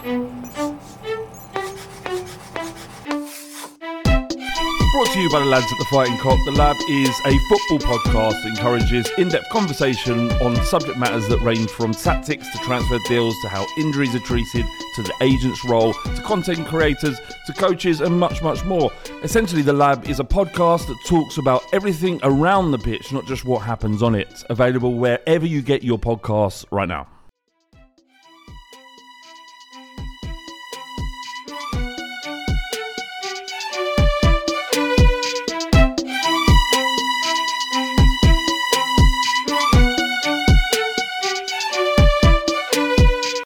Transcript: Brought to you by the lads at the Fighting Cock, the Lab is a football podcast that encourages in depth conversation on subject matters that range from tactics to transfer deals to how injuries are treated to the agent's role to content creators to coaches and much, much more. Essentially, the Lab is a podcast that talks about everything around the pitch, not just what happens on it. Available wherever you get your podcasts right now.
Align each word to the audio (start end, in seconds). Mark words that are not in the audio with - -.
Brought 0.00 0.16
to 5.12 5.20
you 5.20 5.28
by 5.28 5.40
the 5.40 5.44
lads 5.44 5.70
at 5.70 5.78
the 5.78 5.84
Fighting 5.90 6.16
Cock, 6.16 6.38
the 6.46 6.52
Lab 6.52 6.74
is 6.88 7.10
a 7.26 7.38
football 7.50 7.78
podcast 7.80 8.42
that 8.42 8.46
encourages 8.46 9.10
in 9.18 9.28
depth 9.28 9.50
conversation 9.50 10.32
on 10.40 10.56
subject 10.64 10.96
matters 10.96 11.28
that 11.28 11.38
range 11.40 11.68
from 11.68 11.92
tactics 11.92 12.48
to 12.50 12.58
transfer 12.60 12.98
deals 13.08 13.34
to 13.42 13.48
how 13.48 13.66
injuries 13.76 14.14
are 14.14 14.20
treated 14.20 14.64
to 14.94 15.02
the 15.02 15.12
agent's 15.20 15.62
role 15.66 15.92
to 15.92 16.22
content 16.22 16.66
creators 16.66 17.20
to 17.46 17.52
coaches 17.52 18.00
and 18.00 18.18
much, 18.18 18.42
much 18.42 18.64
more. 18.64 18.90
Essentially, 19.22 19.60
the 19.60 19.74
Lab 19.74 20.08
is 20.08 20.18
a 20.18 20.24
podcast 20.24 20.86
that 20.86 20.96
talks 21.04 21.36
about 21.36 21.62
everything 21.74 22.18
around 22.22 22.70
the 22.70 22.78
pitch, 22.78 23.12
not 23.12 23.26
just 23.26 23.44
what 23.44 23.58
happens 23.58 24.02
on 24.02 24.14
it. 24.14 24.44
Available 24.48 24.94
wherever 24.94 25.44
you 25.44 25.60
get 25.60 25.82
your 25.82 25.98
podcasts 25.98 26.64
right 26.70 26.88
now. 26.88 27.06